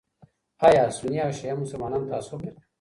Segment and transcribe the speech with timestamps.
[0.67, 2.51] ایا سني او شیعه مسلمانان تعصب لري؟